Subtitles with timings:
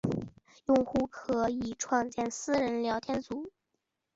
[0.65, 3.51] 用户可以创建私人聊天群组。